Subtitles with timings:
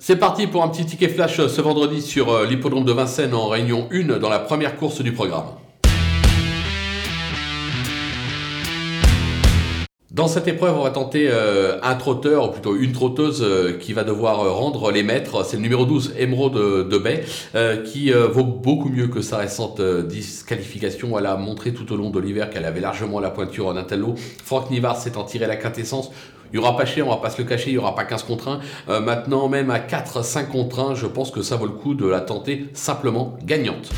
[0.00, 3.48] C'est parti pour un petit ticket flash ce vendredi sur euh, l'hippodrome de Vincennes en
[3.48, 5.46] réunion 1 dans la première course du programme.
[10.18, 13.92] Dans cette épreuve, on va tenter euh, un trotteur, ou plutôt une trotteuse, euh, qui
[13.92, 15.44] va devoir euh, rendre les maîtres.
[15.44, 16.54] C'est le numéro 12, Emerald
[16.88, 17.24] de, Bay,
[17.84, 21.16] qui vaut beaucoup mieux que sa récente disqualification.
[21.16, 24.16] Elle a montré tout au long de l'hiver qu'elle avait largement la pointure en intello.
[24.44, 26.10] Franck Nivard s'est en tiré la quintessence.
[26.52, 28.04] Il n'y aura pas cher, on va pas se le cacher, il n'y aura pas
[28.04, 29.00] 15 contre 1.
[29.00, 32.06] maintenant, même à 4, 5 contre 1, je pense que ça vaut le coup de
[32.06, 33.90] la tenter simplement gagnante.